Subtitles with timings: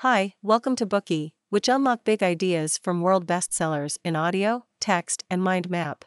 [0.00, 5.42] Hi, welcome to Bookey, which unlock big ideas from world bestsellers in audio, text, and
[5.42, 6.04] mind map.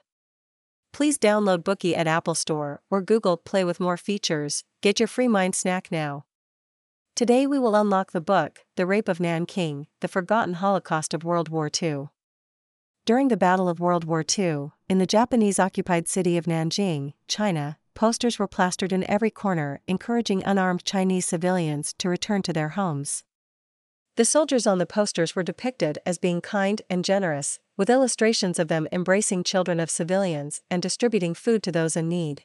[0.94, 4.64] Please download Bookey at Apple Store or Google Play with more features.
[4.84, 6.26] Get your free mind snack now.
[7.16, 11.50] Today we will unlock the book, The Rape of Nanking, The Forgotten Holocaust of World
[11.50, 12.10] War II.
[13.08, 17.80] During the Battle of World War II, in the Japanese occupied city of Nanjing, China,
[17.96, 23.24] posters were plastered in every corner encouraging unarmed Chinese civilians to return to their homes.
[24.20, 28.68] The soldiers on the posters were depicted as being kind and generous, with illustrations of
[28.68, 32.44] them embracing children of civilians and distributing food to those in need.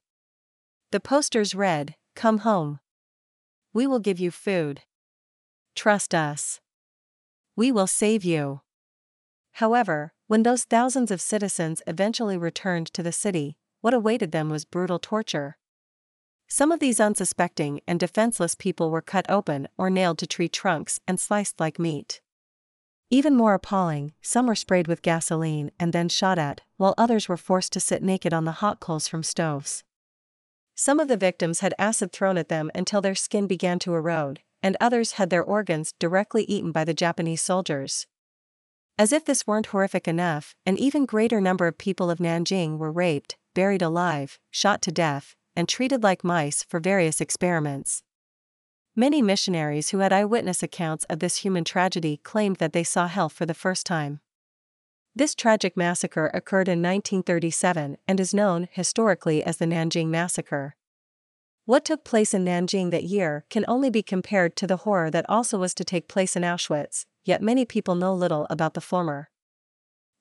[0.92, 2.78] The posters read, Come home.
[3.72, 4.82] We will give you food.
[5.74, 6.60] Trust us.
[7.56, 8.60] We will save you.
[9.54, 14.64] However, when those thousands of citizens eventually returned to the city, what awaited them was
[14.64, 15.56] brutal torture.
[16.56, 21.00] Some of these unsuspecting and defenseless people were cut open or nailed to tree trunks
[21.04, 22.20] and sliced like meat.
[23.10, 27.36] Even more appalling, some were sprayed with gasoline and then shot at, while others were
[27.36, 29.82] forced to sit naked on the hot coals from stoves.
[30.76, 34.38] Some of the victims had acid thrown at them until their skin began to erode,
[34.62, 38.06] and others had their organs directly eaten by the Japanese soldiers.
[38.96, 42.92] As if this weren't horrific enough, an even greater number of people of Nanjing were
[42.92, 48.02] raped, buried alive, shot to death, and treated like mice for various experiments.
[48.96, 53.28] Many missionaries who had eyewitness accounts of this human tragedy claimed that they saw hell
[53.28, 54.20] for the first time.
[55.16, 60.76] This tragic massacre occurred in 1937 and is known historically as the Nanjing Massacre.
[61.66, 65.28] What took place in Nanjing that year can only be compared to the horror that
[65.28, 69.30] also was to take place in Auschwitz, yet many people know little about the former.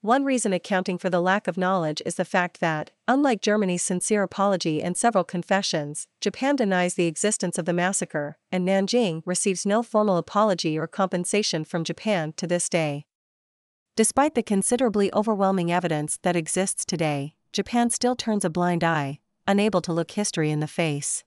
[0.04, 4.22] One reason accounting for the lack of knowledge is the fact that, unlike Germany's sincere
[4.22, 9.82] apology and several confessions, Japan denies the existence of the massacre, and Nanjing receives no
[9.82, 13.06] formal apology or compensation from Japan to this day.
[13.96, 19.80] Despite the considerably overwhelming evidence that exists today, Japan still turns a blind eye, unable
[19.80, 21.24] to look history in the face.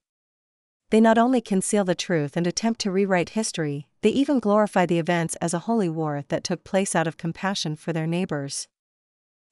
[0.91, 5.01] They not only conceal the truth and attempt to rewrite history, they even glorify the
[5.01, 8.69] events as a holy war that took place out of compassion for their neighbors.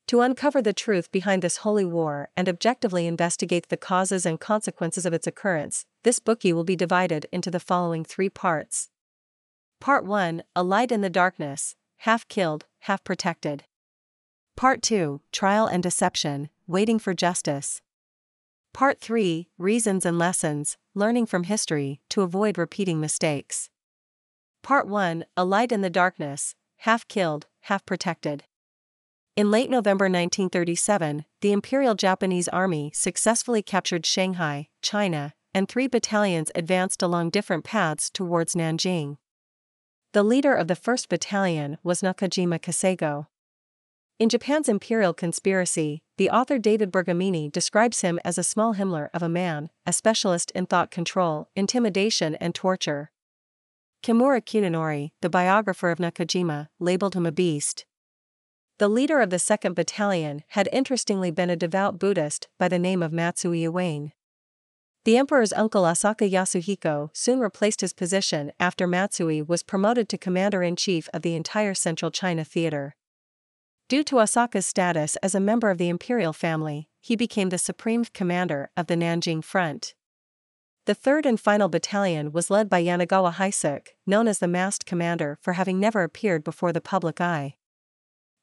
[0.08, 5.06] To uncover the truth behind this holy war and objectively investigate the causes and consequences
[5.06, 8.90] of its occurrence, this Bookey will be divided into the following three parts.
[9.80, 13.64] Part 1 A Light in the Darkness, half killed, half protected.
[14.56, 17.80] Part 2 Trial and Deception, Waiting for Justice.
[18.74, 23.70] Part 3 Reasons and Lessons, Learning from History to Avoid Repeating Mistakes.
[24.64, 28.42] Part 1 A Light in the Darkness, Half Killed, Half Protected.
[29.36, 36.50] In late November 1937, the Imperial Japanese Army successfully captured Shanghai, China, and three battalions
[36.56, 39.18] advanced along different paths towards Nanjing.
[40.14, 43.28] The leader of the 1st Battalion was Nakajima Kesago.
[44.16, 49.24] In Japan's imperial conspiracy, the author David Bergamini describes him as a small Himmler of
[49.24, 53.10] a man, a specialist in thought control, intimidation, and torture.
[54.04, 57.86] Kimura Kuninori, the biographer of Nakajima, labeled him a beast.
[58.78, 63.02] The leader of the 2nd Battalion had interestingly been a devout Buddhist by the name
[63.02, 64.12] of Matsui Iwane.
[65.04, 71.08] The emperor's uncle Asaka Yasuhiko soon replaced his position after Matsui was promoted to commander-in-chief
[71.12, 72.94] of the entire Central China Theater.
[73.88, 78.04] Due to Asaka's status as a member of the imperial family, he became the supreme
[78.06, 79.94] commander of the Nanjing Front.
[80.86, 85.38] The third and final battalion was led by Yanagawa Heisuke, known as the masked commander
[85.42, 87.56] for having never appeared before the public eye.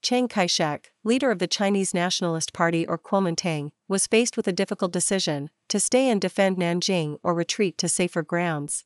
[0.03, 4.53] Chiang Kai shek, leader of the Chinese Nationalist Party or Kuomintang, was faced with a
[4.53, 8.85] difficult decision to stay and defend Nanjing or retreat to safer grounds.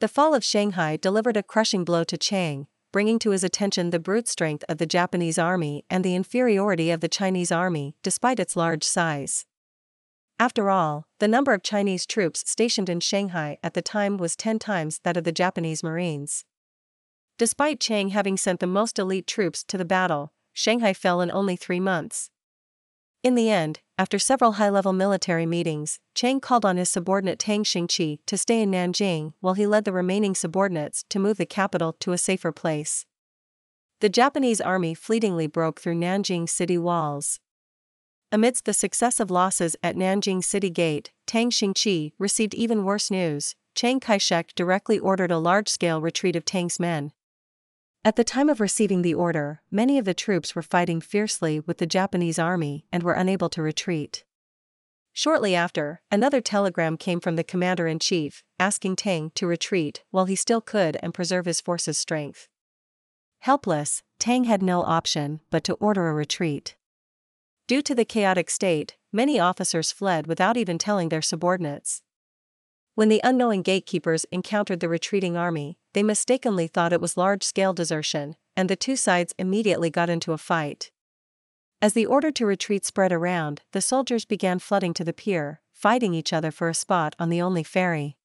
[0.00, 3.98] The fall of Shanghai delivered a crushing blow to Chiang, bringing to his attention the
[3.98, 8.54] brute strength of the Japanese army and the inferiority of the Chinese army despite its
[8.54, 9.46] large size.
[10.38, 14.60] After all, the number of Chinese troops stationed in Shanghai at the time was 10
[14.60, 16.44] times that of the Japanese Marines.
[17.36, 21.56] Despite Chiang having sent the most elite troops to the battle, Shanghai fell in only
[21.56, 22.30] three months.
[23.24, 27.62] In the end, after several high level military meetings, Chiang called on his subordinate Tang
[27.62, 31.92] Xingqi to stay in Nanjing while he led the remaining subordinates to move the capital
[32.00, 33.06] to a safer place.
[34.00, 37.38] The Japanese army fleetingly broke through Nanjing city walls.
[38.32, 43.54] Amidst the successive losses at Nanjing City Gate, Tang Xingqi received even worse news.
[43.76, 47.12] Chiang Kai shek directly ordered a large scale retreat of Tang's men.
[48.06, 51.78] At the time of receiving the order, many of the troops were fighting fiercely with
[51.78, 54.24] the Japanese army and were unable to retreat.
[55.14, 60.26] Shortly after, another telegram came from the commander in chief, asking Tang to retreat while
[60.26, 62.48] he still could and preserve his force's strength.
[63.38, 66.76] Helpless, Tang had no option but to order a retreat.
[67.66, 72.02] Due to the chaotic state, many officers fled without even telling their subordinates.
[72.96, 77.72] When the unknowing gatekeepers encountered the retreating army, they mistakenly thought it was large scale
[77.72, 80.90] desertion, and the two sides immediately got into a fight.
[81.80, 86.14] As the order to retreat spread around, the soldiers began flooding to the pier, fighting
[86.14, 88.16] each other for a spot on the only ferry.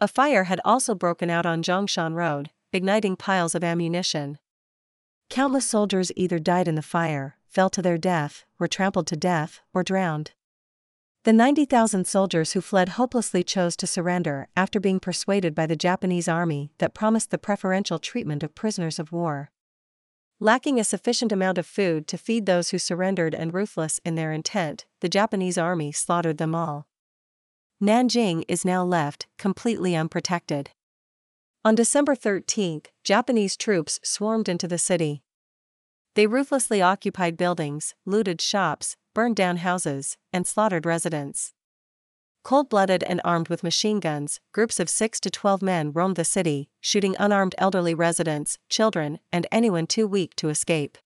[0.00, 4.38] A fire had also broken out on Zhongshan Road, igniting piles of ammunition.
[5.30, 9.60] Countless soldiers either died in the fire, fell to their death, were trampled to death,
[9.72, 10.32] or drowned.
[11.26, 16.28] The 90,000 soldiers who fled hopelessly chose to surrender after being persuaded by the Japanese
[16.28, 19.50] army that promised the preferential treatment of prisoners of war.
[20.38, 24.30] Lacking a sufficient amount of food to feed those who surrendered and ruthless in their
[24.30, 26.86] intent, the Japanese army slaughtered them all.
[27.82, 30.70] Nanjing is now left completely unprotected.
[31.64, 35.24] On December 13, Japanese troops swarmed into the city.
[36.14, 41.54] They ruthlessly occupied buildings, looted shops, burned down houses, and slaughtered residents.
[42.44, 46.22] Cold blooded and armed with machine guns, groups of 6 to 12 men roamed the
[46.24, 50.98] city, shooting unarmed elderly residents, children, and anyone too weak to escape.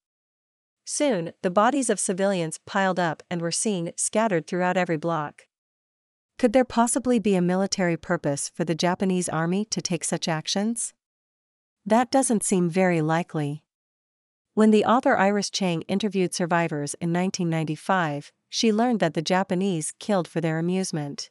[0.84, 5.46] Soon, the bodies of civilians piled up and were seen scattered throughout every block.
[6.36, 10.94] Could there possibly be a military purpose for the Japanese army to take such actions?
[11.86, 13.62] That doesn't seem very likely.
[14.54, 20.26] When the author Iris Chang interviewed survivors in 1995, she learned that the Japanese killed
[20.26, 21.30] for their amusement.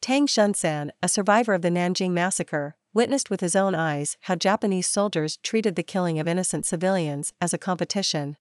[0.00, 4.86] Tang Shunsan, a survivor of the Nanjing massacre, witnessed with his own eyes how Japanese
[4.86, 8.36] soldiers treated the killing of innocent civilians as a competition.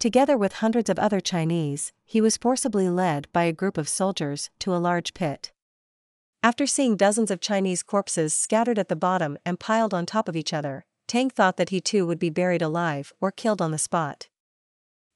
[0.00, 4.50] Together with hundreds of other Chinese, he was forcibly led by a group of soldiers
[4.58, 5.52] to a large pit.
[6.42, 10.36] After seeing dozens of Chinese corpses scattered at the bottom and piled on top of
[10.36, 13.78] each other, Tang thought that he too would be buried alive or killed on the
[13.78, 14.28] spot.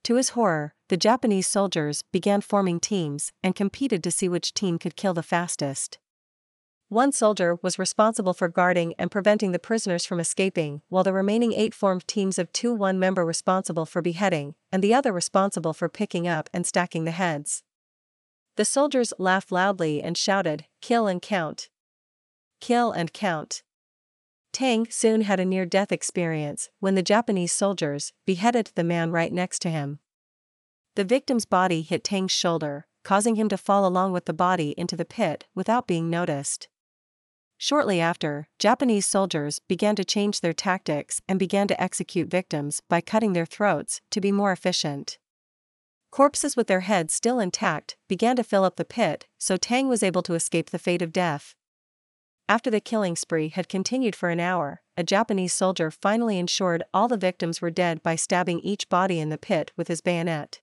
[0.04, 4.78] To his horror, the Japanese soldiers began forming teams and competed to see which team
[4.78, 5.98] could kill the fastest.
[6.88, 11.52] One soldier was responsible for guarding and preventing the prisoners from escaping, while the remaining
[11.52, 15.90] eight formed teams of two one member responsible for beheading, and the other responsible for
[15.90, 17.62] picking up and stacking the heads.
[18.56, 21.68] The soldiers laughed loudly and shouted, Kill and count!
[22.60, 23.62] Kill and count!
[24.58, 29.32] Tang soon had a near death experience when the Japanese soldiers beheaded the man right
[29.32, 30.00] next to him.
[30.96, 34.96] The victim's body hit Tang's shoulder, causing him to fall along with the body into
[34.96, 36.66] the pit without being noticed.
[37.56, 43.00] Shortly after, Japanese soldiers began to change their tactics and began to execute victims by
[43.00, 45.18] cutting their throats to be more efficient.
[46.10, 50.02] Corpses with their heads still intact began to fill up the pit, so Tang was
[50.02, 51.54] able to escape the fate of death.
[52.50, 57.06] After the killing spree had continued for an hour, a Japanese soldier finally ensured all
[57.06, 60.60] the victims were dead by stabbing each body in the pit with his bayonet.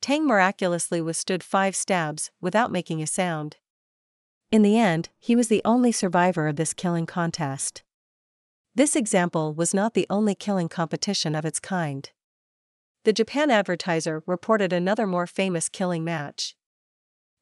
[0.00, 3.58] Tang miraculously withstood five stabs without making a sound.
[4.50, 7.84] In the end, he was the only survivor of this killing contest.
[8.74, 12.10] This example was not the only killing competition of its kind.
[13.04, 16.56] The Japan Advertiser reported another more famous killing match.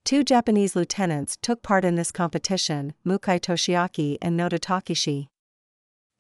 [0.07, 5.27] Two Japanese lieutenants took part in this competition, Mukai Toshiaki and Noda Takeshi.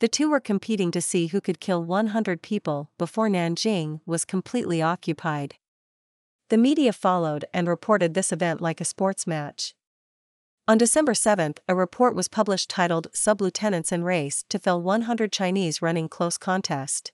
[0.00, 4.83] The two were competing to see who could kill 100 people before Nanjing was completely
[4.83, 5.55] occupied.
[6.49, 9.76] The media followed and reported this event like a sports match.
[10.66, 15.81] On December 7, a report was published titled Sub-Lieutenants in Race to Fell 100 Chinese
[15.81, 17.12] Running Close Contest.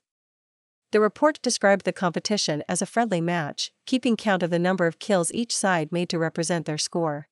[0.93, 4.99] The report described the competition as a friendly match, keeping count of the number of
[4.99, 7.29] kills each side made to represent their score.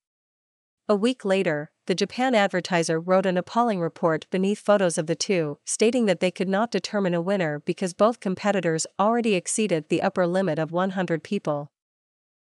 [0.89, 5.59] A week later, the Japan Advertiser wrote an appalling report beneath photos of the two,
[5.63, 10.25] stating that they could not determine a winner because both competitors already exceeded the upper
[10.25, 11.71] limit of 100 people.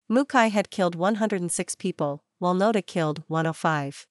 [0.09, 4.07] Mukai had killed 106 people, while Noda killed 105.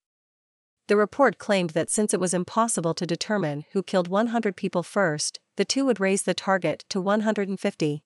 [0.89, 5.39] The report claimed that since it was impossible to determine who killed 100 people first,
[5.55, 8.03] the two would raise the target to 150.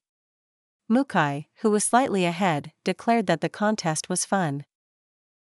[0.91, 4.65] Mukai, who was slightly ahead, declared that the contest was fun.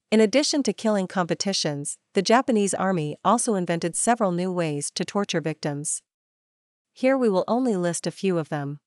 [0.10, 5.40] In addition to killing competitions, the Japanese army also invented several new ways to torture
[5.40, 6.02] victims.
[6.92, 8.80] Here we will only list a few of them.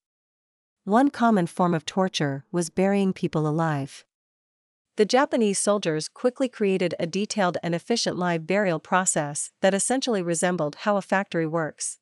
[0.82, 4.04] One common form of torture was burying people alive.
[4.96, 10.76] The Japanese soldiers quickly created a detailed and efficient live burial process that essentially resembled
[10.80, 11.98] how a factory works.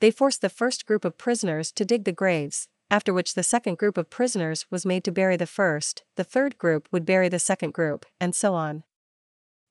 [0.00, 3.78] They forced the first group of prisoners to dig the graves, after which the second
[3.78, 7.38] group of prisoners was made to bury the first, the third group would bury the
[7.38, 8.82] second group, and so on.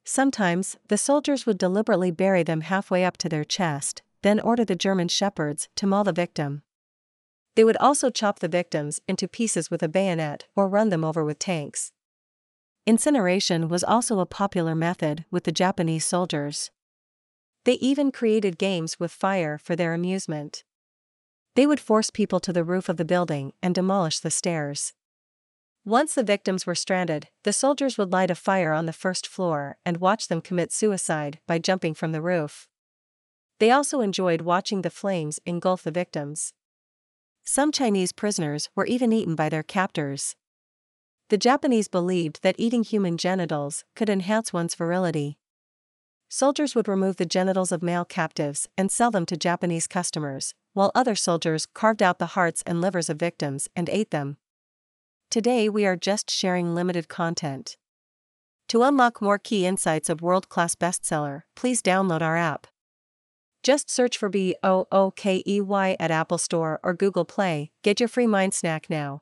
[0.06, 4.76] Sometimes, the soldiers would deliberately bury them halfway up to their chest, then order the
[4.76, 6.62] German shepherds to maul the victim.
[7.56, 11.26] They would also chop the victims into pieces with a bayonet or run them over
[11.26, 11.92] with tanks.
[12.86, 16.72] Incineration was also a popular method with the Japanese soldiers.
[17.66, 20.64] They even created games with fire for their amusement.
[21.56, 24.94] They would force people to the roof of the building and demolish the stairs.
[25.86, 29.78] Once the victims were stranded, the soldiers would light a fire on the first floor
[29.86, 32.68] and watch them commit suicide by jumping from the roof.
[33.60, 36.54] They also enjoyed watching the flames engulf the victims.
[37.44, 40.36] Some Chinese prisoners were even eaten by their captors.
[41.30, 45.38] The Japanese believed that eating human genitals could enhance one's virility.
[46.28, 50.92] Soldiers would remove the genitals of male captives and sell them to Japanese customers, while
[50.96, 54.38] other soldiers carved out the hearts and livers of victims and ate them.
[55.30, 57.78] Today we are just sharing limited content.
[58.70, 62.66] To unlock more key insights of world class bestseller, please download our app.
[63.62, 67.70] Just search for B O O K E Y at Apple Store or Google Play.
[67.84, 69.22] Get your free mind snack now.